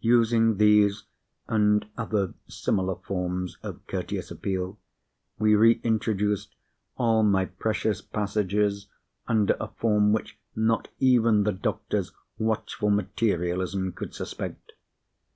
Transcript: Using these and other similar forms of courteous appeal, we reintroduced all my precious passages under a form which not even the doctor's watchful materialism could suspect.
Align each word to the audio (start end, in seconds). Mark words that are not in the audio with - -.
Using 0.00 0.56
these 0.56 1.04
and 1.46 1.86
other 1.96 2.34
similar 2.48 2.96
forms 2.96 3.56
of 3.62 3.86
courteous 3.86 4.32
appeal, 4.32 4.80
we 5.38 5.54
reintroduced 5.54 6.56
all 6.96 7.22
my 7.22 7.44
precious 7.44 8.02
passages 8.02 8.88
under 9.28 9.56
a 9.60 9.68
form 9.68 10.12
which 10.12 10.40
not 10.56 10.88
even 10.98 11.44
the 11.44 11.52
doctor's 11.52 12.10
watchful 12.36 12.90
materialism 12.90 13.92
could 13.92 14.12
suspect. 14.12 14.72